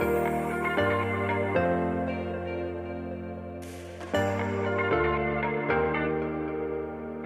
[0.00, 0.49] Thank you.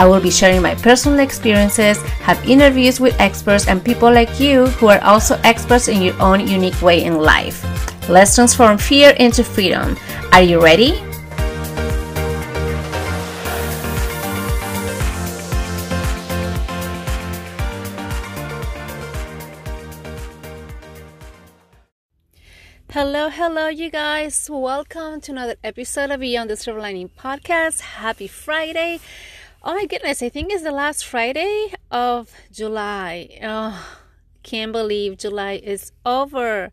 [0.00, 4.64] I will be sharing my personal experiences, have interviews with experts and people like you
[4.80, 7.60] who are also experts in your own unique way in life.
[8.08, 9.98] Let's transform fear into freedom.
[10.32, 10.92] Are you ready?
[22.88, 24.48] Hello, hello, you guys.
[24.50, 27.80] Welcome to another episode of Beyond the Silver Lining podcast.
[27.80, 29.00] Happy Friday.
[29.62, 33.38] Oh my goodness, I think it's the last Friday of July.
[33.42, 33.86] Oh,
[34.42, 36.72] can't believe July is over.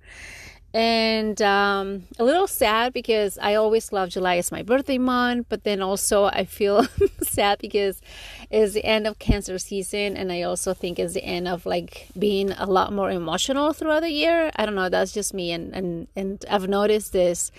[0.73, 5.63] And um, a little sad because I always love July as my birthday month, but
[5.63, 6.85] then also I feel
[7.21, 8.01] sad because
[8.49, 12.07] it's the end of cancer season, and I also think it's the end of like
[12.17, 14.51] being a lot more emotional throughout the year.
[14.55, 17.51] I don't know, that's just me, and and and I've noticed this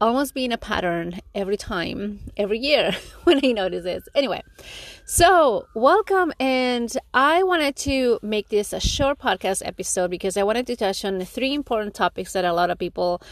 [0.00, 2.92] almost being a pattern every time, every year
[3.24, 4.08] when I notice this.
[4.14, 4.42] Anyway,
[5.04, 10.66] so welcome, and I wanted to make this a short podcast episode because I wanted
[10.68, 13.22] to touch on three important topics that a lot of people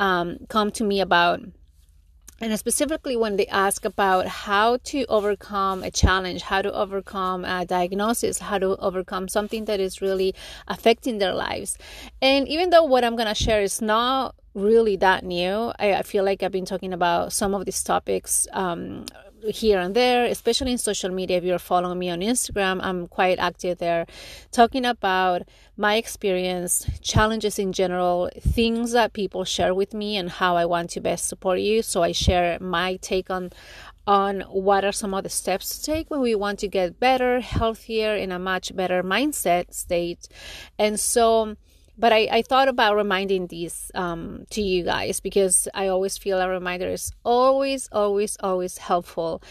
[0.00, 1.40] um, come to me about
[2.40, 7.64] and specifically when they ask about how to overcome a challenge how to overcome a
[7.66, 10.32] diagnosis how to overcome something that is really
[10.68, 11.76] affecting their lives
[12.22, 15.72] and even though what i'm going to share is not really that new.
[15.78, 19.06] I, I, feel like I've been talking about some of these topics um,
[19.42, 21.38] here and there, especially in social media.
[21.38, 24.06] If you're following me on Instagram, I'm quite active there,
[24.50, 25.42] talking about
[25.76, 30.90] my experience, challenges in general, things that people share with me, and how I want
[30.90, 31.82] to best support you.
[31.82, 33.50] So I share my take on
[34.06, 37.40] on what are some of the steps to take when we want to get better,
[37.40, 40.26] healthier, in a much better mindset state.
[40.78, 41.56] And so
[41.98, 46.40] but I, I thought about reminding these um, to you guys because I always feel
[46.40, 49.42] a reminder is always, always, always helpful.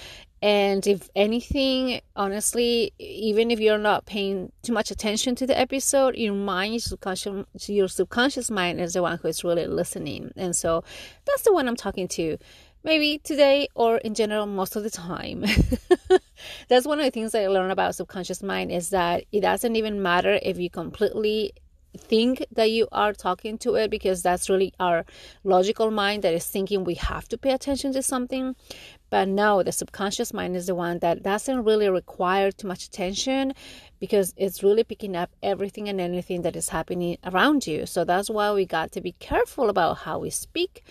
[0.42, 6.16] And if anything, honestly, even if you're not paying too much attention to the episode,
[6.16, 10.32] your mind, your subconscious, your subconscious mind is the one who is really listening.
[10.38, 10.84] And so
[11.26, 12.38] that's the one I'm talking to.
[12.84, 15.44] Maybe today or in general, most of the time.
[16.70, 20.02] that's one of the things I learned about subconscious mind is that it doesn't even
[20.02, 21.54] matter if you completely
[21.98, 25.06] think that you are talking to it because that's really our
[25.44, 28.56] logical mind that is thinking we have to pay attention to something.
[29.10, 33.54] But no, the subconscious mind is the one that doesn't really require too much attention
[34.00, 37.86] because it's really picking up everything and anything that is happening around you.
[37.86, 40.84] So that's why we got to be careful about how we speak,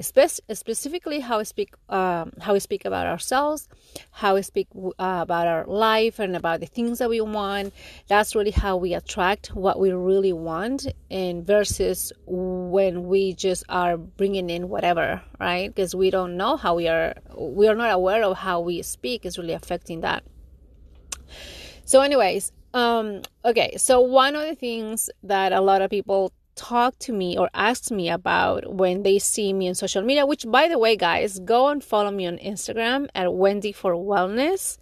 [0.00, 3.68] Spe- specifically how we speak, um, how we speak about ourselves,
[4.12, 7.74] how we speak uh, about our life and about the things that we want.
[8.06, 13.96] That's really how we attract what we really want, and versus when we just are
[13.96, 15.66] bringing in whatever, right?
[15.66, 19.26] Because we don't know how we are, we are not aware of how we speak
[19.26, 20.22] is really affecting that.
[21.84, 26.98] So, anyways, um, okay, so one of the things that a lot of people talk
[26.98, 30.68] to me or ask me about when they see me on social media, which by
[30.68, 34.76] the way, guys, go and follow me on Instagram at Wendy for Wellness.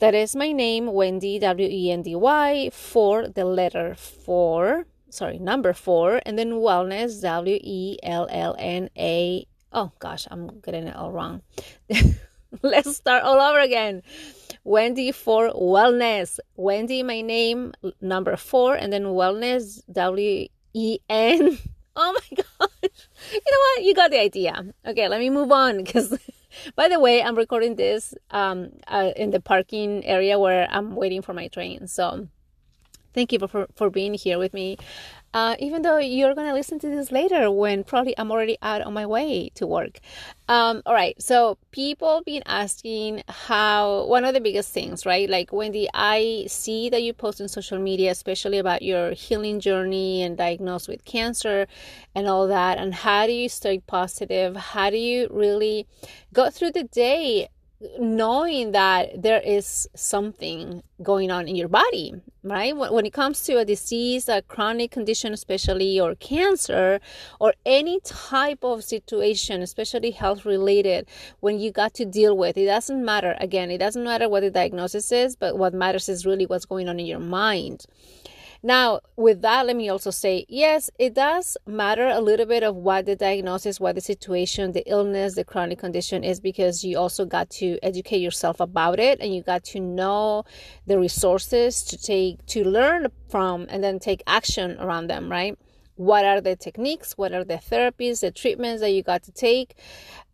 [0.00, 5.38] That is my name, Wendy, W E N D Y, for the letter four, sorry,
[5.38, 9.46] number four, and then wellness, W E L L N A.
[9.72, 11.40] Oh gosh, I'm getting it all wrong.
[12.62, 14.02] Let's start all over again.
[14.64, 16.38] Wendy for wellness.
[16.56, 21.58] Wendy, my name, number four, and then wellness, W E N.
[21.98, 23.08] Oh my gosh.
[23.32, 23.84] You know what?
[23.84, 24.66] You got the idea.
[24.86, 26.14] Okay, let me move on because,
[26.76, 31.22] by the way, I'm recording this um, uh, in the parking area where I'm waiting
[31.22, 31.88] for my train.
[31.88, 32.28] So,
[33.14, 34.76] thank you for, for being here with me
[35.36, 38.80] uh, even though you're going to listen to this later when probably I'm already out
[38.80, 39.98] on my way to work.
[40.48, 45.28] Um, all right, so people been asking how one of the biggest things, right?
[45.28, 50.22] Like Wendy, I see that you post on social media, especially about your healing journey
[50.22, 51.66] and diagnosed with cancer
[52.14, 52.78] and all that.
[52.78, 54.56] And how do you stay positive?
[54.56, 55.86] How do you really
[56.32, 57.48] go through the day
[57.98, 62.74] knowing that there is something going on in your body, right?
[62.74, 67.00] When it comes to a disease, a chronic condition, especially, or cancer,
[67.38, 71.06] or any type of situation, especially health related,
[71.40, 73.36] when you got to deal with, it doesn't matter.
[73.40, 76.88] Again, it doesn't matter what the diagnosis is, but what matters is really what's going
[76.88, 77.84] on in your mind.
[78.66, 82.74] Now, with that, let me also say yes, it does matter a little bit of
[82.74, 87.24] what the diagnosis, what the situation, the illness, the chronic condition is, because you also
[87.24, 90.42] got to educate yourself about it and you got to know
[90.84, 95.56] the resources to take, to learn from, and then take action around them, right?
[95.96, 99.74] What are the techniques what are the therapies the treatments that you got to take.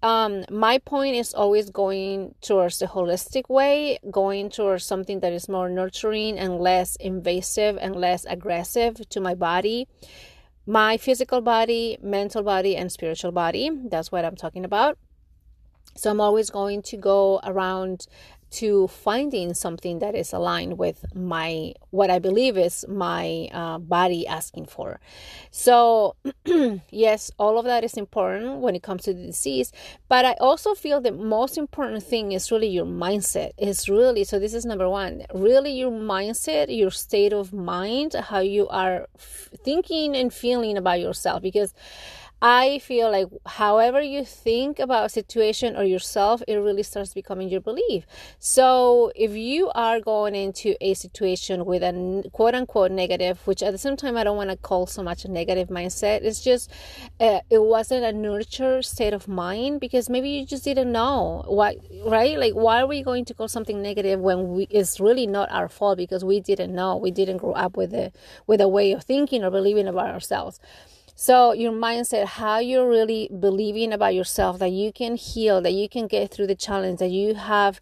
[0.03, 5.49] Um, my point is always going towards the holistic way going towards something that is
[5.49, 9.89] more nurturing and less invasive and less aggressive to my body.
[10.67, 13.71] My physical body mental body and spiritual body.
[13.89, 14.99] That's what i'm talking about.
[15.97, 18.07] So i'm always going to go around
[18.53, 24.27] to finding something that is aligned with my what i believe is my uh, body
[24.27, 25.01] asking for.
[25.51, 26.17] So
[26.91, 29.73] yes all of that is important when it comes to the disease
[30.09, 33.53] but i also feel the most important thing is really your mindset.
[33.59, 38.41] Is really so this is number one really your mindset your state of mind how
[38.41, 41.75] you are f- thinking and feeling about yourself because
[42.45, 47.49] I feel like however you think about a situation or yourself, it really starts becoming
[47.49, 48.05] your belief.
[48.41, 53.71] So if you are going into a situation with a quote unquote negative, which at
[53.71, 56.69] the same time I don't want to call so much a negative mindset, it's just
[57.21, 61.77] uh, it wasn't a nurture state of mind because maybe you just didn't know what
[62.05, 62.37] right.
[62.37, 65.69] Like why are we going to call something negative when we, it's really not our
[65.69, 68.11] fault because we didn't know, we didn't grow up with a
[68.49, 70.59] with a way of thinking or believing about ourselves.
[71.23, 75.89] So, your mindset, how you're really believing about yourself, that you can heal, that you
[75.89, 77.81] can get through the challenge, that you have,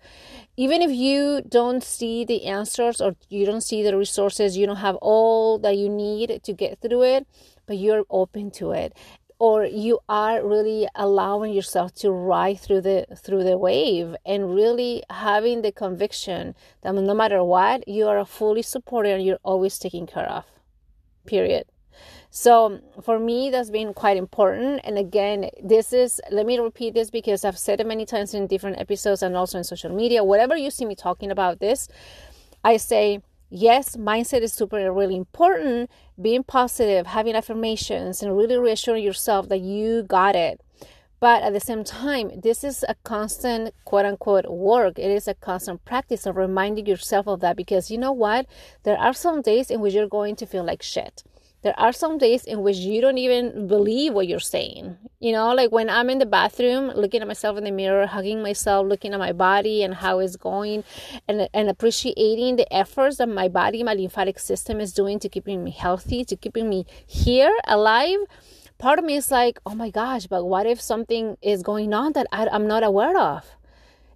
[0.59, 4.85] even if you don't see the answers or you don't see the resources, you don't
[4.85, 7.27] have all that you need to get through it,
[7.65, 8.95] but you're open to it.
[9.39, 15.03] Or you are really allowing yourself to ride through the through the wave and really
[15.09, 20.07] having the conviction that no matter what you are fully supported and you're always taken
[20.07, 20.45] care of
[21.25, 21.65] period
[22.31, 24.81] so for me, that's been quite important.
[24.85, 28.47] And again, this is, let me repeat this because I've said it many times in
[28.47, 30.23] different episodes and also in social media.
[30.23, 31.89] Whatever you see me talking about this,
[32.63, 35.91] I say, yes, mindset is super, really important.
[36.21, 40.61] Being positive, having affirmations, and really reassuring yourself that you got it.
[41.19, 45.01] But at the same time, this is a constant quote unquote work.
[45.01, 48.47] It is a constant practice of reminding yourself of that because you know what?
[48.85, 51.25] There are some days in which you're going to feel like shit
[51.63, 54.97] there are some days in which you don't even believe what you're saying.
[55.19, 58.43] You know, like when I'm in the bathroom looking at myself in the mirror, hugging
[58.43, 60.85] myself, looking at my body and how it's going,
[61.29, 65.63] and, and appreciating the efforts that my body, my lymphatic system is doing to keeping
[65.63, 68.19] me healthy, to keeping me here, alive.
[68.79, 72.13] Part of me is like, oh my gosh, but what if something is going on
[72.15, 73.45] that I, I'm not aware of?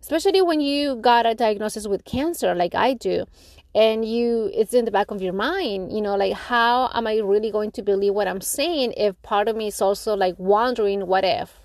[0.01, 3.27] Especially when you got a diagnosis with cancer, like I do
[3.75, 7.17] and you it's in the back of your mind you know like how am i
[7.19, 11.07] really going to believe what i'm saying if part of me is also like wondering
[11.07, 11.59] what if?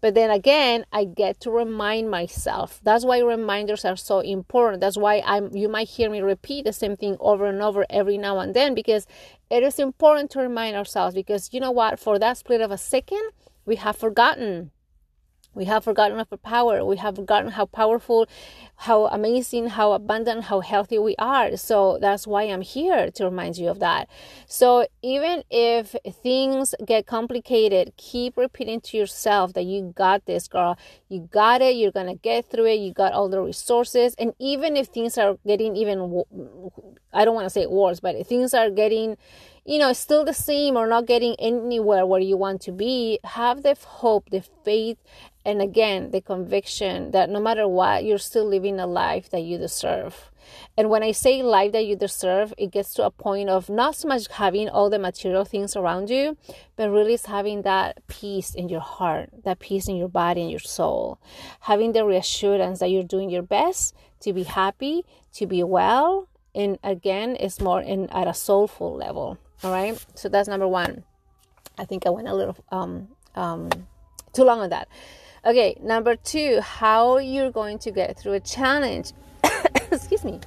[0.00, 2.80] But then again i get to remind myself.
[2.84, 4.80] That's why reminders are so important.
[4.80, 8.18] That's why i'm you might hear me repeat the same thing over and over every
[8.18, 9.06] now and then because
[9.50, 11.98] it is important to remind ourselves because you know what?
[11.98, 13.30] For that split of a second
[13.64, 14.70] we have forgotten
[15.56, 16.84] we have forgotten of our power.
[16.84, 18.28] We have forgotten how powerful,
[18.76, 21.56] how amazing, how abundant, how healthy we are.
[21.56, 24.08] So that's why I'm here to remind you of that.
[24.46, 30.76] So even if things get complicated, keep repeating to yourself that you got this, girl.
[31.08, 31.74] You got it.
[31.74, 32.80] You're going to get through it.
[32.80, 34.14] You got all the resources.
[34.18, 36.22] And even if things are getting even,
[37.14, 39.16] I don't want to say worse, but things are getting,
[39.66, 43.64] you know, still the same or not getting anywhere where you want to be, have
[43.64, 44.96] the hope, the faith,
[45.44, 49.58] and again, the conviction that no matter what, you're still living a life that you
[49.58, 50.30] deserve.
[50.78, 53.96] And when I say life that you deserve, it gets to a point of not
[53.96, 56.36] so much having all the material things around you,
[56.76, 60.50] but really is having that peace in your heart, that peace in your body and
[60.50, 61.18] your soul.
[61.60, 66.78] Having the reassurance that you're doing your best to be happy, to be well, and
[66.84, 69.38] again, it's more in at a soulful level.
[69.62, 70.04] All right.
[70.14, 71.04] So that's number one.
[71.78, 73.70] I think I went a little um um
[74.32, 74.88] too long on that.
[75.44, 79.12] Okay, number two, how you're going to get through a challenge.
[79.92, 80.40] Excuse me.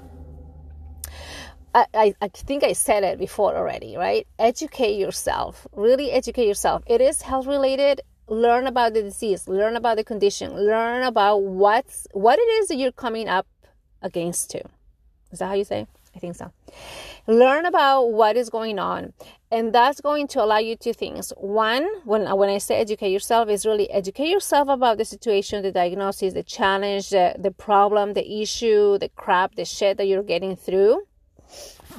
[1.74, 4.28] I, I, I think I said it before already, right?
[4.40, 5.68] Educate yourself.
[5.76, 6.84] Really educate yourself.
[6.88, 8.02] It is health related.
[8.28, 12.76] learn about the disease, learn about the condition, learn about what's what it is that
[12.76, 13.48] you're coming up
[14.02, 14.62] against to.
[15.32, 15.88] Is that how you say?
[16.16, 16.52] I think so.
[17.28, 19.14] Learn about what is going on,
[19.52, 21.32] and that's going to allow you two things.
[21.38, 25.72] One, when when I say educate yourself, is really educate yourself about the situation, the
[25.72, 30.56] diagnosis, the challenge, the, the problem, the issue, the crap, the shit that you're getting
[30.56, 31.04] through.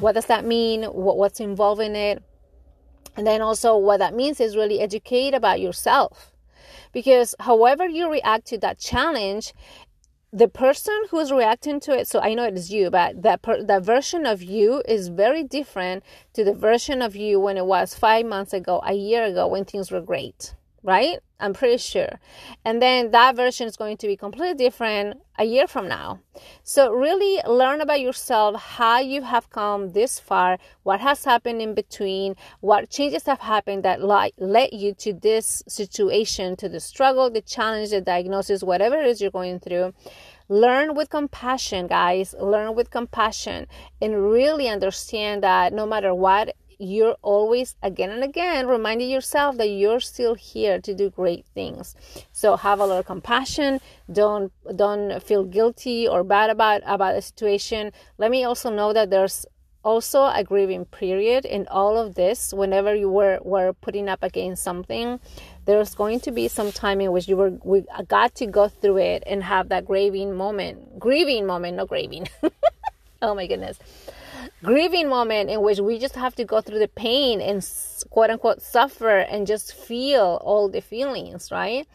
[0.00, 0.85] What does that mean?
[0.85, 2.23] What, what's involved in it?
[3.17, 6.33] And then also, what that means is really educate about yourself.
[6.93, 9.52] Because however you react to that challenge,
[10.33, 13.63] the person who's reacting to it, so I know it is you, but that, per,
[13.65, 17.95] that version of you is very different to the version of you when it was
[17.95, 21.19] five months ago, a year ago, when things were great right?
[21.41, 22.21] I'm pretty sure.
[22.65, 26.21] And then that version is going to be completely different a year from now.
[26.63, 31.75] So, really learn about yourself, how you have come this far, what has happened in
[31.75, 37.41] between, what changes have happened that led you to this situation, to the struggle, the
[37.41, 39.95] challenge, the diagnosis, whatever it is you're going through.
[40.51, 42.35] Learn with compassion, guys.
[42.39, 43.69] Learn with compassion
[44.03, 49.69] and really understand that no matter what you're always again and again reminding yourself that
[49.69, 51.95] you're still here to do great things.
[52.33, 53.81] So have a lot of compassion.
[54.11, 57.93] Don't don't feel guilty or bad about about the situation.
[58.17, 59.45] Let me also know that there's
[59.83, 62.53] also a grieving period in all of this.
[62.53, 65.21] Whenever you were were putting up against something
[65.67, 68.97] there's going to be some time in which you were we got to go through
[68.97, 70.99] it and have that grieving moment.
[70.99, 72.27] Grieving moment not grieving.
[73.23, 73.79] Oh my goodness
[74.62, 77.67] grieving moment in which we just have to go through the pain and
[78.11, 81.87] quote unquote suffer and just feel all the feelings, right?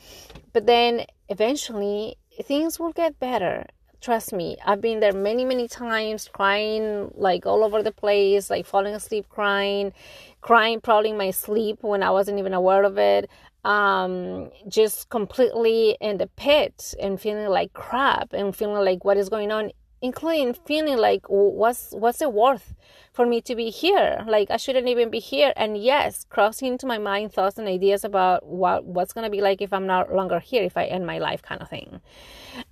[0.54, 3.66] But then eventually things will get better.
[4.02, 8.66] Trust me, I've been there many, many times crying like all over the place, like
[8.66, 9.94] falling asleep crying,
[10.42, 13.30] crying probably in my sleep when I wasn't even aware of it.
[13.64, 19.28] Um, just completely in the pit and feeling like crap and feeling like what is
[19.28, 19.72] going on
[20.06, 22.76] including feeling like what's what's it worth
[23.12, 24.24] for me to be here?
[24.28, 25.52] Like i shouldn't even be here.
[25.56, 29.42] And yes crossing into my mind thoughts and ideas about what what's going to be
[29.42, 32.02] like if i'm no longer here if i end my life kind of thing.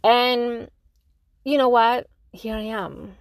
[0.03, 0.69] And
[1.43, 2.07] you know what?
[2.31, 3.15] Here i am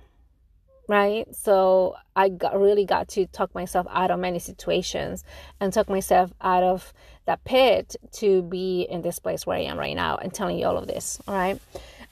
[0.88, 1.24] right?
[1.34, 5.24] So i got, really got to talk myself out of many situations
[5.58, 6.92] and talk myself out of
[7.24, 10.66] that pit to be in this place where i am right now and telling you
[10.66, 11.58] all of this all right?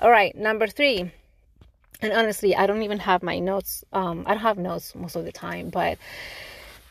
[0.00, 1.12] All right number three
[2.02, 5.24] and honestly i don't even have my notes um i don't have notes most of
[5.24, 5.98] the time but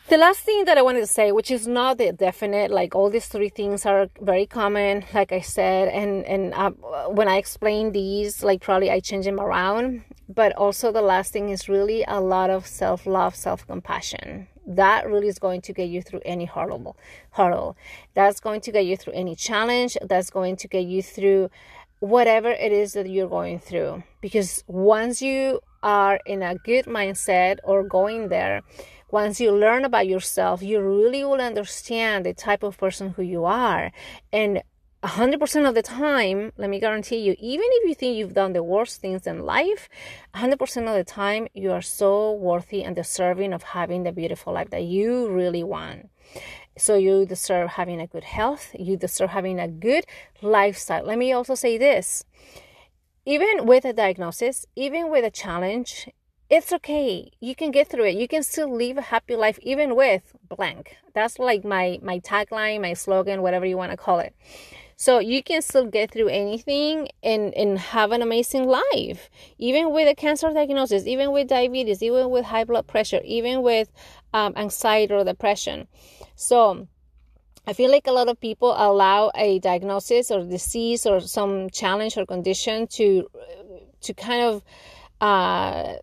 [0.08, 3.10] the last thing that i wanted to say which is not the definite like all
[3.10, 6.70] these three things are very common like i said and and uh,
[7.08, 10.02] when i explain these like probably i change them around
[10.32, 14.46] but also the last thing is really a lot of self-love self-compassion.
[14.64, 16.96] That really is going to get you through any hurdle
[17.32, 17.76] hurdle
[18.14, 19.96] that's going to get you through any challenge.
[20.02, 21.50] That's going to get you through
[22.00, 24.02] whatever it is that you're going through.
[24.20, 28.62] Because once you are in a good mindset or going there,
[29.10, 33.44] once you learn about yourself, you really will understand the type of person who you
[33.44, 33.92] are.
[34.32, 34.62] And
[35.02, 38.62] 100% of the time, let me guarantee you, even if you think you've done the
[38.62, 39.88] worst things in life,
[40.34, 40.52] 100%
[40.88, 44.84] of the time, you are so worthy and deserving of having the beautiful life that
[44.84, 46.10] you really want.
[46.80, 50.06] So you deserve having a good health, you deserve having a good
[50.40, 51.04] lifestyle.
[51.04, 52.24] Let me also say this
[53.26, 56.08] even with a diagnosis, even with a challenge,
[56.48, 57.30] it's okay.
[57.38, 58.16] You can get through it.
[58.16, 60.96] You can still live a happy life even with blank.
[61.14, 64.34] That's like my my tagline, my slogan, whatever you want to call it.
[64.96, 69.30] So you can still get through anything and, and have an amazing life.
[69.58, 73.90] Even with a cancer diagnosis, even with diabetes, even with high blood pressure, even with
[74.34, 75.88] um, anxiety or depression.
[76.40, 76.88] So
[77.66, 82.16] I feel like a lot of people allow a diagnosis or disease or some challenge
[82.16, 83.28] or condition to
[84.00, 84.64] to kind of
[85.20, 85.96] uh,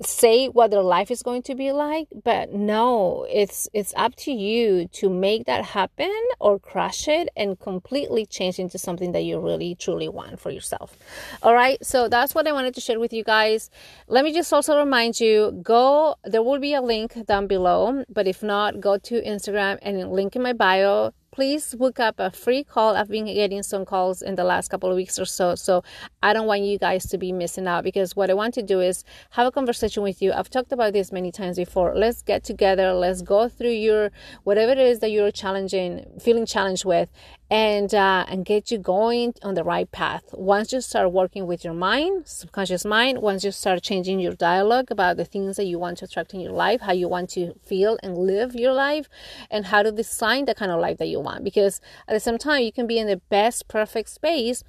[0.00, 4.30] say what their life is going to be like but no it's it's up to
[4.30, 9.40] you to make that happen or crush it and completely change into something that you
[9.40, 10.96] really truly want for yourself.
[11.42, 13.70] All right so that's what i wanted to share with you guys.
[14.06, 18.28] Let me just also remind you go there will be a link down below but
[18.28, 22.64] if not go to instagram and link in my bio please book up a free
[22.64, 22.96] call.
[22.96, 25.54] I've been getting some calls in the last couple of weeks or so.
[25.54, 25.84] So
[26.20, 28.80] I don't want you guys to be missing out because what I want to do
[28.80, 30.32] is have a conversation with you.
[30.32, 31.94] I've talked about this many times before.
[31.94, 32.92] Let's get together.
[32.92, 34.10] Let's go through your
[34.42, 37.08] whatever it is that you're challenging, feeling challenged with,
[37.50, 40.24] and uh, and get you going on the right path.
[40.32, 44.90] Once you start working with your mind, subconscious mind, once you start changing your dialogue
[44.90, 47.54] about the things that you want to attract in your life, how you want to
[47.64, 49.08] feel and live your life,
[49.50, 51.42] and how to design the kind of life that you want.
[51.42, 54.62] Because at the same time, you can be in the best, perfect space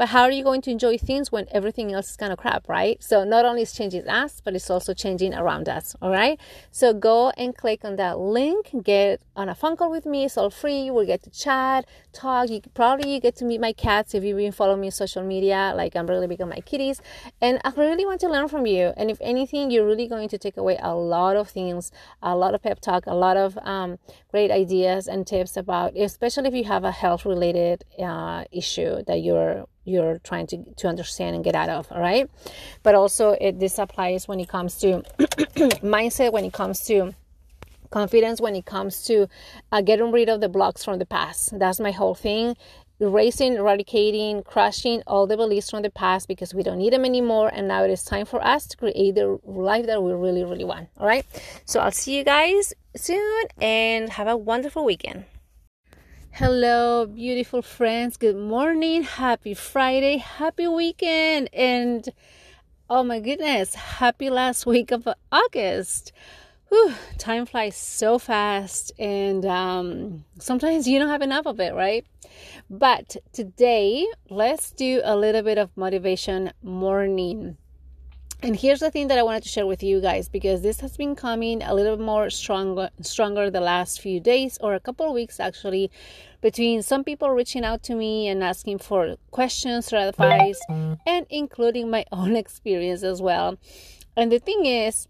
[0.00, 2.66] but how are you going to enjoy things when everything else is kind of crap,
[2.70, 2.96] right?
[3.02, 5.94] So not only is changing us, but it's also changing around us.
[6.00, 6.40] All right.
[6.70, 10.24] So go and click on that link, get on a phone call with me.
[10.24, 10.90] It's all free.
[10.90, 12.48] We'll get to chat, talk.
[12.48, 15.22] You probably you get to meet my cats if you've been following me on social
[15.22, 15.74] media.
[15.76, 17.02] Like I'm really big on my kitties,
[17.42, 18.94] and I really want to learn from you.
[18.96, 21.92] And if anything, you're really going to take away a lot of things,
[22.22, 23.98] a lot of pep talk, a lot of um,
[24.30, 29.20] great ideas and tips about, especially if you have a health related uh, issue that
[29.20, 32.30] you're you're trying to, to understand and get out of all right?
[32.82, 35.02] But also it this applies when it comes to
[35.82, 37.14] mindset when it comes to
[37.90, 39.28] confidence when it comes to
[39.72, 41.58] uh, getting rid of the blocks from the past.
[41.58, 42.56] That's my whole thing.
[43.00, 47.50] Erasing eradicating crushing all the beliefs from the past because we don't need them anymore
[47.52, 50.66] and now it is time for us to create the life that we really really
[50.66, 51.24] want all right?
[51.64, 55.24] So i'll see you guys soon and have a wonderful weekend
[56.40, 58.16] Hello, beautiful friends.
[58.16, 59.02] Good morning.
[59.02, 60.16] Happy Friday.
[60.16, 61.50] Happy weekend.
[61.52, 62.08] And
[62.88, 66.12] oh my goodness, happy last week of August.
[66.70, 72.06] Whew, time flies so fast, and um, sometimes you don't have enough of it, right?
[72.70, 77.58] But today, let's do a little bit of motivation morning.
[78.42, 80.96] And here's the thing that I wanted to share with you guys because this has
[80.96, 85.12] been coming a little more stronger stronger the last few days or a couple of
[85.12, 85.90] weeks actually
[86.40, 90.58] between some people reaching out to me and asking for questions or advice
[91.06, 93.58] and including my own experience as well.
[94.16, 95.06] And the thing is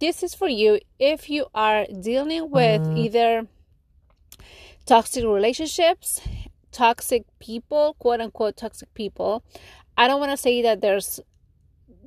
[0.00, 2.96] this is for you if you are dealing with mm-hmm.
[2.96, 3.46] either
[4.84, 6.20] toxic relationships,
[6.72, 9.44] toxic people, quote unquote toxic people.
[9.96, 11.20] I don't want to say that there's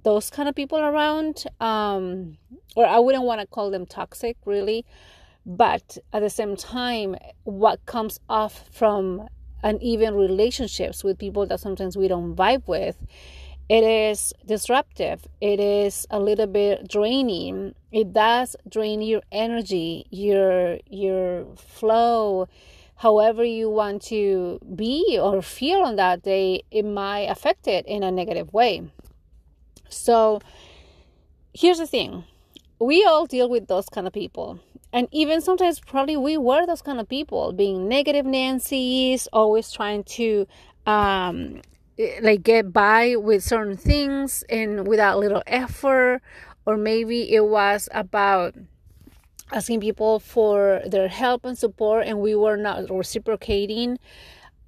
[0.03, 2.37] those kind of people around um
[2.75, 4.85] or i wouldn't want to call them toxic really
[5.45, 9.27] but at the same time what comes off from
[9.63, 12.97] uneven relationships with people that sometimes we don't vibe with
[13.69, 15.27] it is disruptive.
[15.41, 17.75] It is a little bit draining.
[17.91, 22.47] It does drain your energy your your flow.
[22.95, 28.03] However you want to be or feel on that day it might affect it in
[28.03, 28.89] a negative way
[29.89, 30.39] so
[31.53, 32.23] here's the thing
[32.79, 34.59] we all deal with those kind of people.
[34.93, 40.03] And even sometimes, probably we were those kind of people, being negative Nancy's, always trying
[40.05, 40.47] to
[40.85, 41.61] um,
[42.21, 46.21] like get by with certain things and without little effort.
[46.65, 48.55] Or maybe it was about
[49.51, 53.97] asking people for their help and support, and we were not reciprocating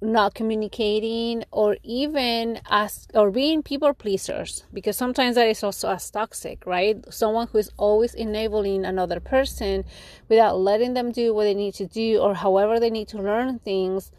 [0.02, 6.10] not communicating or even as or being people pleasers because sometimes that is also as
[6.10, 7.04] toxic right?
[7.12, 9.84] Someone who is always enabling another person
[10.28, 13.58] without letting them do what they need to do or however they need to learn
[13.58, 14.10] things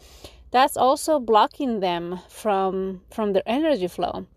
[0.52, 4.28] that's also blocking them from from their energy flow.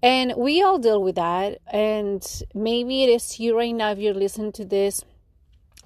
[0.00, 2.22] And we all deal with that and
[2.54, 5.04] maybe it is you right now if you're listening to this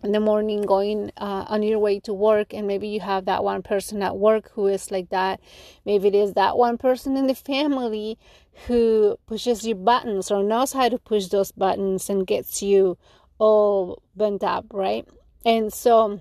[0.02, 3.44] in the morning going uh, on your way to work and maybe you have that
[3.44, 5.40] one person at work who is like that.
[5.84, 8.18] Maybe it is that one person in the family
[8.66, 12.98] who pushes your buttons or knows how to push those buttons and gets you
[13.38, 15.06] all bent up right?
[15.44, 16.20] And so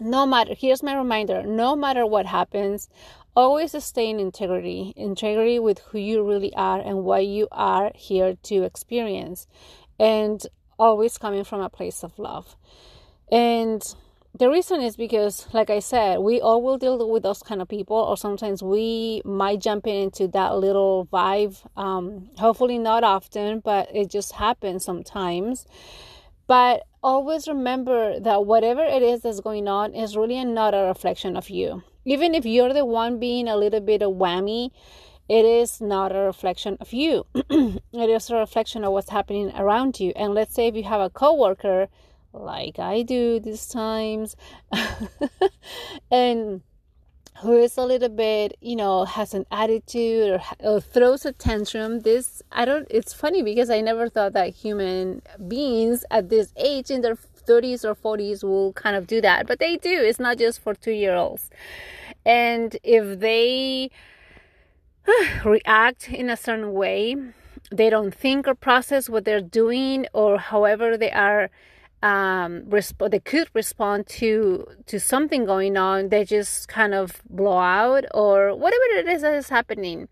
[0.00, 2.88] no matter here's my reminder no matter what happens
[3.36, 8.36] always stay in integrity integrity with who you really are and what you are here
[8.42, 9.46] to experience.
[9.98, 10.44] And
[10.80, 12.56] always coming from a place of love.
[13.30, 13.82] And
[14.38, 17.68] the reason is because, like I said, we all will deal with those kind of
[17.68, 21.56] people, or sometimes we might jump in into that little vibe.
[21.76, 25.66] Um, hopefully, not often, but it just happens sometimes.
[26.46, 31.36] But always remember that whatever it is that's going on is really not a reflection
[31.36, 31.82] of you.
[32.04, 34.70] Even if you're the one being a little bit of whammy,
[35.30, 37.24] it is not a reflection of you.
[37.34, 40.12] it is a reflection of what's happening around you.
[40.16, 41.86] And let's say if you have a coworker,
[42.32, 44.34] like I do these times,
[46.10, 46.62] and
[47.42, 52.00] who is a little bit, you know, has an attitude or, or, throws a tantrum.
[52.00, 56.90] This, I don't, it's funny because I never thought that human beings at this age
[56.90, 59.92] in their 30s or 40s will kind of do that, but they do.
[59.92, 61.50] It's not just for two year olds.
[62.26, 63.92] And if they,
[65.44, 67.16] react in a certain way.
[67.70, 71.50] They don't think or process what they're doing, or however they are.
[72.02, 76.08] Um, resp- they could respond to to something going on.
[76.08, 80.08] They just kind of blow out, or whatever it is that is happening.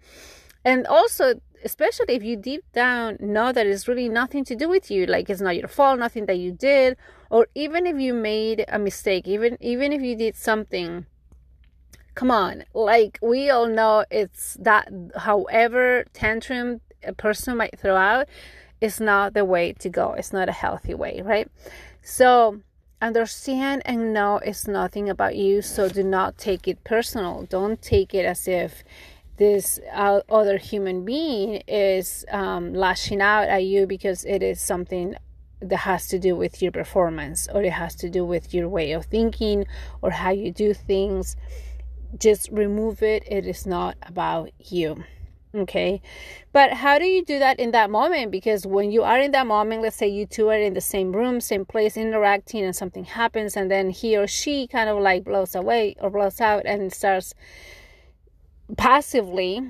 [0.64, 4.90] And also, especially if you deep down know that it's really nothing to do with
[4.90, 6.96] you, like it's not your fault, nothing that you did,
[7.30, 11.06] or even if you made a mistake, even even if you did something
[12.18, 12.64] come on.
[12.74, 18.26] Like we all know it's that however tantrum a person might throw out
[18.80, 20.14] is not the way to go.
[20.14, 21.48] It's not a healthy way right?
[22.02, 22.60] So
[23.00, 27.46] understand and know it's nothing about you so do not take it personal.
[27.48, 28.82] Don't take it as if
[29.36, 35.14] this uh, other human being is um, lashing out at you because it is something
[35.60, 38.90] that has to do with your performance or it has to do with your way
[38.90, 39.66] of thinking
[40.02, 41.36] or how you do things
[42.18, 43.24] just remove it.
[43.26, 45.04] It is not about you.
[45.54, 46.02] Okay.
[46.52, 48.30] But how do you do that in that moment?
[48.30, 51.12] Because when you are in that moment, let's say you two are in the same
[51.12, 55.24] room, same place, interacting, and something happens, and then he or she kind of like
[55.24, 57.34] blows away or blows out and starts
[58.76, 59.62] passively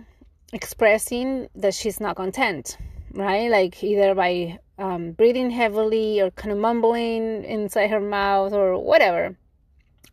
[0.53, 2.77] expressing that she's not content,
[3.13, 3.49] right?
[3.49, 9.37] Like either by um, breathing heavily or kind of mumbling inside her mouth or whatever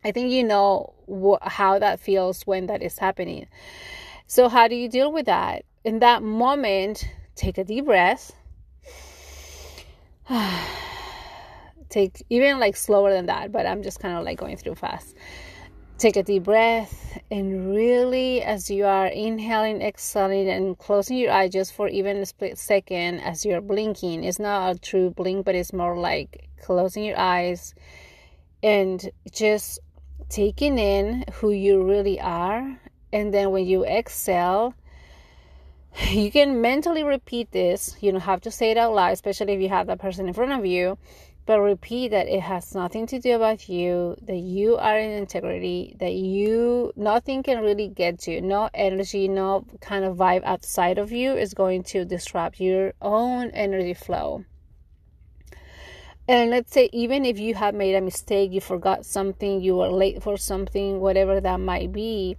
[0.06, 3.48] I think you know wh- how that feels when that is happening.
[4.28, 5.64] So, how do you deal with that?
[5.82, 8.32] In that moment, take a deep breath.
[11.88, 15.16] take even like slower than that, but I'm just kind of like going through fast.
[15.98, 21.50] Take a deep breath and really, as you are inhaling, exhaling, and closing your eyes
[21.50, 24.22] just for even a split second as you're blinking.
[24.22, 27.74] It's not a true blink, but it's more like closing your eyes
[28.62, 29.80] and just
[30.28, 32.78] taking in who you really are.
[33.12, 34.74] And then when you exhale,
[36.10, 37.96] you can mentally repeat this.
[38.00, 40.34] You don't have to say it out loud, especially if you have that person in
[40.34, 40.98] front of you.
[41.46, 45.96] But repeat that it has nothing to do about you, that you are in integrity,
[46.00, 48.40] that you, nothing can really get to you.
[48.40, 53.50] No energy, no kind of vibe outside of you is going to disrupt your own
[53.52, 54.44] energy flow.
[56.28, 59.90] And let's say, even if you have made a mistake, you forgot something, you were
[59.90, 62.36] late for something, whatever that might be,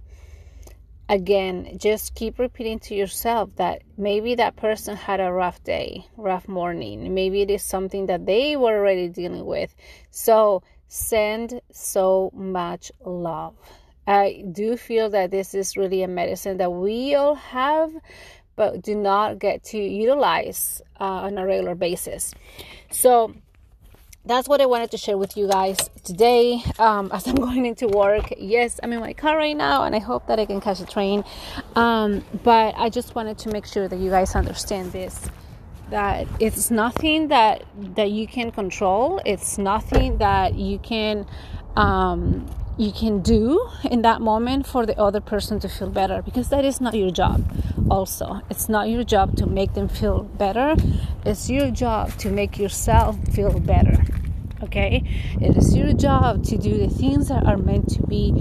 [1.08, 6.46] again, just keep repeating to yourself that maybe that person had a rough day, rough
[6.46, 7.14] morning.
[7.14, 9.74] Maybe it is something that they were already dealing with.
[10.10, 13.54] So send so much love.
[14.06, 17.92] I do feel that this is really a medicine that we all have,
[18.56, 22.34] but do not get to utilize uh, on a regular basis.
[22.90, 23.34] So,
[24.28, 27.88] that's what I wanted to share with you guys today um, as I'm going into
[27.88, 28.32] work.
[28.38, 30.86] Yes, I'm in my car right now and I hope that I can catch a
[30.86, 31.24] train.
[31.74, 35.28] Um, but I just wanted to make sure that you guys understand this
[35.90, 37.64] that it's nothing that
[37.94, 41.26] that you can control it's nothing that you can
[41.76, 42.46] um,
[42.78, 46.64] you can do in that moment for the other person to feel better because that
[46.64, 47.44] is not your job.
[47.90, 50.76] Also it's not your job to make them feel better.
[51.26, 54.04] It's your job to make yourself feel better
[54.62, 55.02] okay?
[55.40, 58.34] It is your job to do the things that are meant to be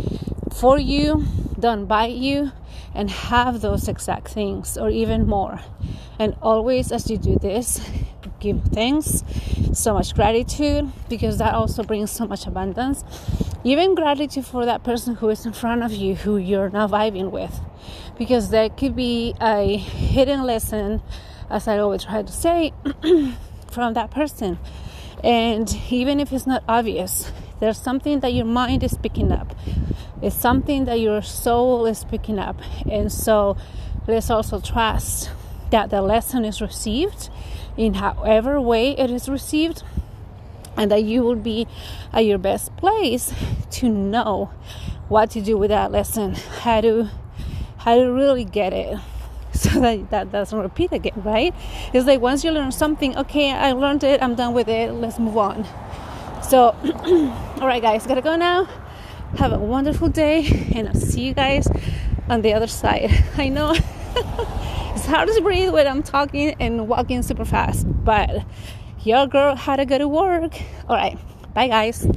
[0.51, 1.25] for you
[1.59, 2.51] done by you
[2.93, 5.59] and have those exact things or even more.
[6.19, 7.79] And always as you do this
[8.39, 9.23] give thanks
[9.73, 13.03] so much gratitude because that also brings so much abundance
[13.63, 17.31] even gratitude for that person who is in front of you who you're not vibing
[17.31, 17.59] with
[18.17, 21.01] because that could be a hidden lesson
[21.49, 22.73] as i always try to say
[23.71, 24.57] from that person
[25.23, 29.55] and even if it's not obvious, there's something that your mind is picking up.
[30.21, 32.59] It's something that your soul is picking up.
[32.89, 33.57] And so
[34.07, 35.29] let's also trust
[35.71, 37.29] that the lesson is received
[37.75, 39.83] in however way it is received
[40.75, 41.67] and that you will be
[42.13, 43.33] at your best place
[43.71, 44.51] to know
[45.07, 47.09] what to do with that lesson how to
[47.77, 48.97] how to really get it
[49.57, 51.53] so that that doesn't repeat again, right?
[51.93, 55.17] It's like once you learn something, okay, I learned it, I'm done with it, let's
[55.17, 55.65] move on.
[56.43, 56.75] So,
[57.59, 58.65] all right, guys, gotta go now.
[59.37, 61.67] Have a wonderful day, and I'll see you guys
[62.29, 63.09] on the other side.
[63.37, 63.73] I know
[65.07, 68.45] hard to breathe when I'm talking and walking super fast, but
[69.03, 70.53] your girl had to go to work.
[70.87, 71.17] All right,
[71.53, 72.07] bye, guys.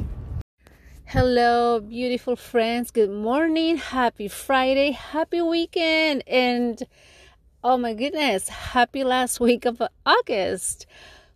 [1.07, 2.91] Hello, beautiful friends.
[2.91, 3.77] Good morning.
[3.79, 4.93] Happy Friday.
[4.93, 6.23] Happy weekend.
[6.27, 6.83] And
[7.63, 10.87] Oh my goodness, happy last week of August.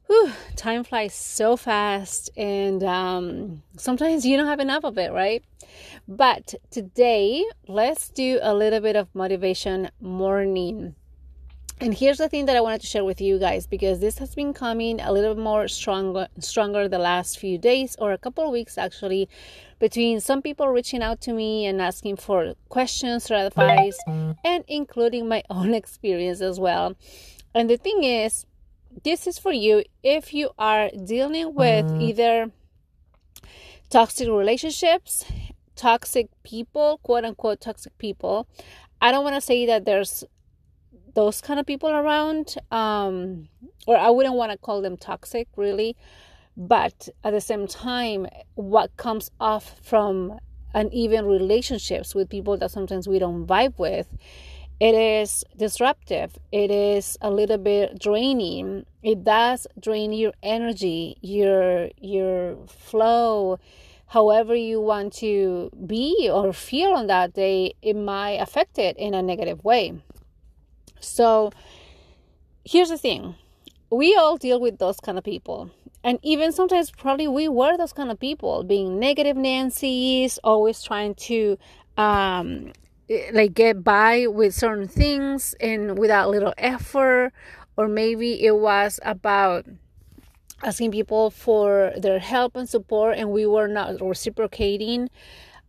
[0.06, 5.44] whew, time flies so fast and um, sometimes you don't have enough of it right
[6.08, 10.94] but today let's do a little bit of motivation morning
[11.80, 14.34] and here's the thing that I wanted to share with you guys because this has
[14.34, 18.50] been coming a little more stronger stronger the last few days or a couple of
[18.50, 19.28] weeks actually
[19.80, 25.28] between some people reaching out to me and asking for questions or advice and including
[25.28, 26.94] my own experience as well.
[27.54, 28.46] And the thing is
[29.02, 32.00] this is for you if you are dealing with mm-hmm.
[32.00, 32.50] either
[33.90, 35.24] toxic relationships,
[35.74, 38.46] toxic people, quote unquote toxic people.
[39.00, 40.24] I don't want to say that there's
[41.14, 43.48] those kind of people around um
[43.86, 45.96] or i wouldn't want to call them toxic really.
[46.56, 50.38] But at the same time what comes off from
[50.72, 54.06] uneven relationships with people that sometimes we don't vibe with
[54.80, 56.36] it is disruptive.
[56.50, 58.86] It is a little bit draining.
[59.02, 63.58] It does drain your energy your your flow.
[64.08, 69.14] However you want to be or feel on that day it might affect it in
[69.14, 69.94] a negative way
[71.04, 71.52] so
[72.64, 73.34] here's the thing
[73.90, 75.70] we all deal with those kind of people.
[76.02, 81.14] And even sometimes, probably we were those kind of people, being negative Nancy's, always trying
[81.14, 81.56] to
[81.96, 82.72] um,
[83.32, 87.32] like get by with certain things and without little effort.
[87.76, 89.66] Or maybe it was about
[90.62, 95.08] asking people for their help and support, and we were not reciprocating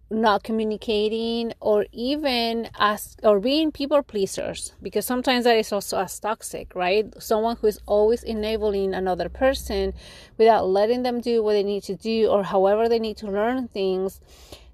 [0.09, 6.19] not communicating or even as or being people pleasers because sometimes that is also as
[6.19, 7.11] toxic right?
[7.21, 9.93] Someone who is always enabling another person
[10.37, 13.67] without letting them do what they need to do or however they need to learn
[13.69, 14.21] things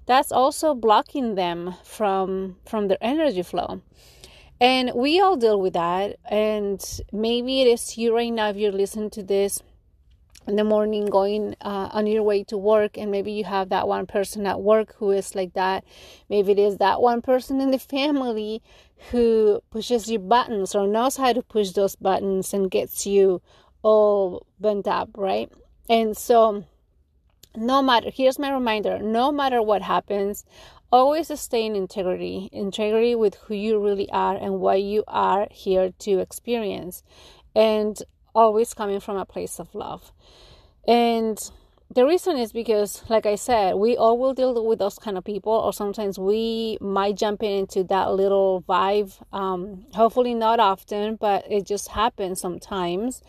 [0.06, 3.80] that's also blocking them from from their energy flow.
[4.60, 8.72] And we all deal with that and maybe it is you right now if you're
[8.72, 9.62] listening to this
[10.46, 13.86] in the morning going uh, on your way to work and maybe you have that
[13.86, 15.84] one person at work who is like that.
[16.28, 18.62] Maybe it is that one person in the family
[19.10, 23.40] who pushes your buttons or knows how to push those buttons and gets you
[23.82, 25.50] all bent up right?
[25.88, 26.64] And so
[27.54, 30.44] no matter here's my reminder no matter what happens
[30.90, 35.92] always stay in integrity integrity with who you really are and what you are here
[35.98, 37.02] to experience.
[37.54, 38.00] And
[38.34, 40.12] always coming from a place of love.
[40.86, 41.38] And
[41.94, 45.24] the reason is because, like I said, we all will deal with those kind of
[45.24, 49.12] people, or sometimes we might jump into that little vibe.
[49.32, 53.22] Um, hopefully, not often, but it just happens sometimes.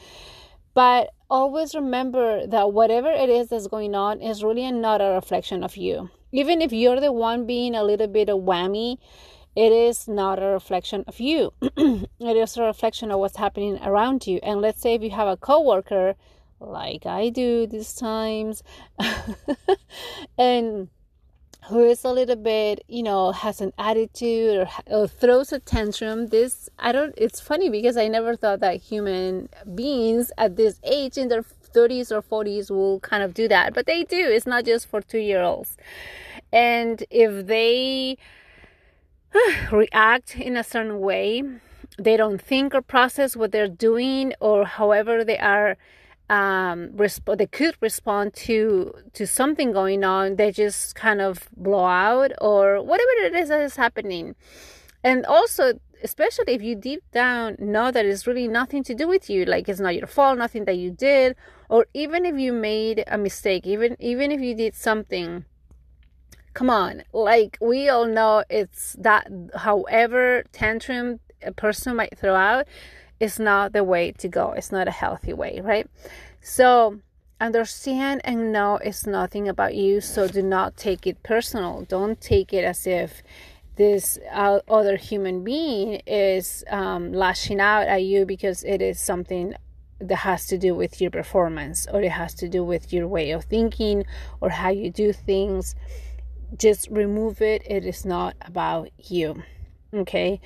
[0.73, 5.63] But always remember that whatever it is that's going on is really not a reflection
[5.63, 6.09] of you.
[6.31, 8.97] Even if you're the one being a little bit of whammy,
[9.55, 11.53] it is not a reflection of you.
[11.61, 14.39] it is a reflection of what's happening around you.
[14.41, 16.15] And let's say if you have a coworker,
[16.59, 18.63] like I do these times,
[20.37, 20.89] and
[21.69, 26.27] who is a little bit, you know, has an attitude or, or, throws a tantrum.
[26.27, 31.17] This, I don't, it's funny because I never thought that human beings at this age
[31.17, 34.17] in their 30s or 40s will kind of do that, but they do.
[34.17, 35.77] It's not just for two year olds.
[36.51, 38.17] And if they,
[39.71, 41.43] react in a certain way.
[41.97, 45.77] They don't think or process what they're doing, or however they are.
[46.29, 50.37] Um, resp- they could respond to to something going on.
[50.37, 54.35] They just kind of blow out, or whatever it is that is happening.
[55.03, 59.29] And also, especially if you deep down know that it's really nothing to do with
[59.29, 61.35] you, like it's not your fault, nothing that you did,
[61.69, 65.45] or even if you made a mistake, even even if you did something
[66.53, 67.03] come on.
[67.13, 72.67] Like we all know it's that however tantrum a person might throw out
[73.19, 74.51] is not the way to go.
[74.51, 75.87] It's not a healthy way right?
[76.41, 76.99] So
[77.41, 81.83] understand and know it's nothing about you so do not take it personal.
[81.83, 83.23] Don't take it as if
[83.75, 89.55] this uh, other human being is um, lashing out at you because it is something
[89.99, 93.31] that has to do with your performance or it has to do with your way
[93.31, 94.05] of thinking
[94.41, 95.75] or how you do things
[96.57, 97.63] just remove it.
[97.65, 99.43] It is not about you.
[99.93, 100.41] Okay.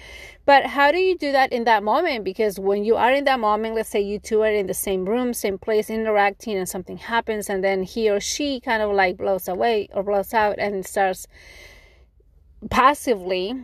[0.46, 2.26] But how do you do that in that moment?
[2.26, 5.06] Because when you are in that moment, let's say you two are in the same
[5.06, 9.18] room, same place, interacting, and something happens, and then he or she kind of like
[9.18, 11.28] blows away or blows out and starts
[12.70, 13.56] passively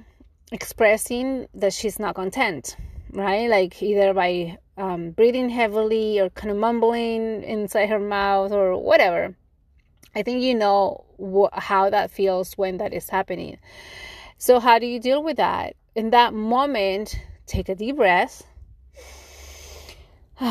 [0.53, 2.77] expressing that she's not content,
[3.12, 3.49] right?
[3.49, 9.36] Like either by um, breathing heavily or kind of mumbling inside her mouth or whatever
[10.15, 13.58] I think you know wh- how that feels when that is happening.
[14.38, 15.76] So, how do you deal with that?
[15.95, 18.43] In that moment, take a deep breath.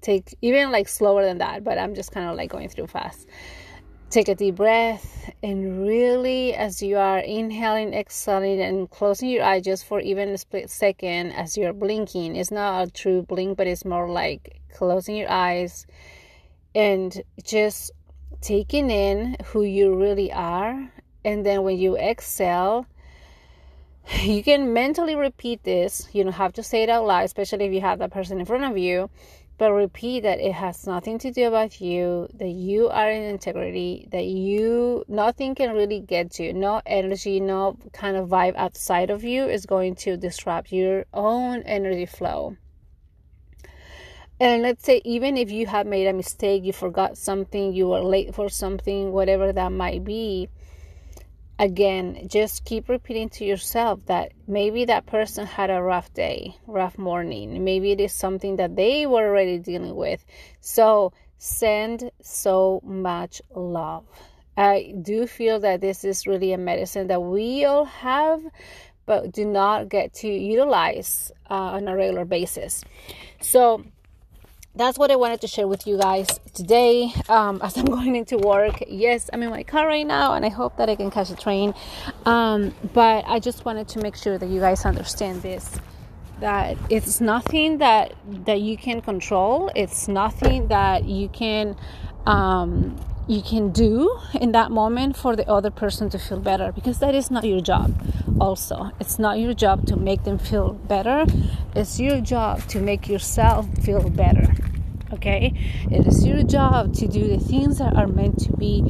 [0.00, 3.26] take even like slower than that, but I'm just kind of like going through fast.
[4.10, 9.60] Take a deep breath and really, as you are inhaling, exhaling, and closing your eye
[9.60, 12.36] just for even a split second as you're blinking.
[12.36, 15.86] It's not a true blink, but it's more like closing your eyes
[16.74, 17.90] and just
[18.44, 20.90] taking in who you really are.
[21.24, 22.86] And then when you exhale,
[24.20, 26.08] you can mentally repeat this.
[26.12, 28.44] You don't have to say it out loud, especially if you have that person in
[28.44, 29.08] front of you.
[29.56, 34.08] But repeat that it has nothing to do about you, that you are in integrity,
[34.10, 36.52] that you, nothing can really get you.
[36.52, 41.62] No energy, no kind of vibe outside of you is going to disrupt your own
[41.62, 42.56] energy flow.
[44.40, 48.00] And let's say, even if you have made a mistake, you forgot something, you were
[48.00, 50.48] late for something, whatever that might be,
[51.58, 56.98] again, just keep repeating to yourself that maybe that person had a rough day, rough
[56.98, 57.62] morning.
[57.64, 60.24] Maybe it is something that they were already dealing with.
[60.60, 64.04] So send so much love.
[64.56, 68.40] I do feel that this is really a medicine that we all have,
[69.06, 72.84] but do not get to utilize uh, on a regular basis.
[73.40, 73.84] So,
[74.76, 78.38] that's what I wanted to share with you guys today um, as I'm going into
[78.38, 78.82] work.
[78.88, 81.36] Yes, I'm in my car right now and I hope that I can catch a
[81.36, 81.74] train.
[82.26, 85.78] Um, but I just wanted to make sure that you guys understand this
[86.40, 88.12] that it's nothing that
[88.44, 91.76] that you can control it's nothing that you can
[92.26, 96.98] um, you can do in that moment for the other person to feel better because
[96.98, 97.94] that is not your job
[98.40, 98.90] also.
[99.00, 101.24] It's not your job to make them feel better.
[101.74, 104.54] It's your job to make yourself feel better
[105.14, 105.52] okay?
[105.90, 108.82] It is your job to do the things that are meant to be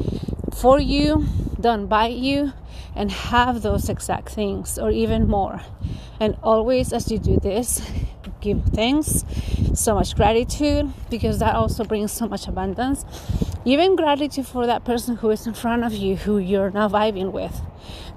[0.53, 1.27] for you
[1.61, 2.53] done by you
[2.95, 5.61] and have those exact things or even more.
[6.21, 7.83] And always as you do this
[8.45, 9.25] give thanks
[9.73, 13.05] so much gratitude because that also brings so much abundance.
[13.65, 17.33] Even gratitude for that person who is in front of you who you're not vibing
[17.33, 17.63] with.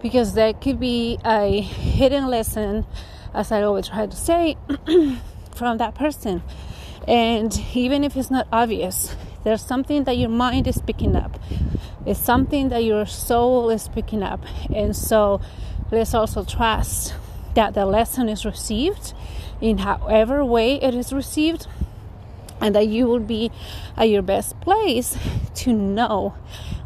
[0.02, 2.86] Because that could be a hidden lesson
[3.34, 4.58] as i always try to say
[5.56, 6.44] from that person.
[7.08, 11.40] And even if it's not obvious, there's something that your mind is picking up.
[12.08, 14.46] It's something that your soul is picking up.
[14.74, 15.42] And so
[15.92, 17.14] let's also trust
[17.54, 19.14] that the lesson is received
[19.60, 21.68] in however way it is received
[22.62, 23.52] and that you will be
[23.98, 25.18] at your best place
[25.56, 26.34] to know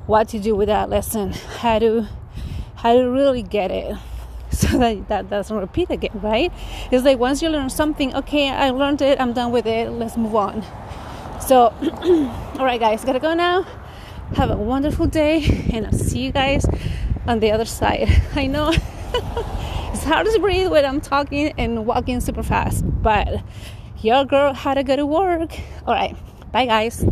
[0.08, 2.08] what to do with that lesson how to
[2.78, 3.96] how to really get it
[4.50, 6.52] so that that doesn't repeat again, right?
[6.92, 10.18] It's like once you learn something, okay, I learned it, I'm done with it, let's
[10.18, 10.64] move on.
[11.40, 11.74] So,
[12.60, 13.66] all right, guys, gotta go now.
[14.36, 16.66] Have a wonderful day, and I'll see you guys
[17.28, 18.08] on the other side.
[18.36, 18.70] I know
[19.94, 23.44] it's hard to breathe when I'm talking and walking super fast, but
[24.00, 25.52] your girl had to go to work.
[25.86, 26.16] All right,
[26.52, 27.06] bye, guys.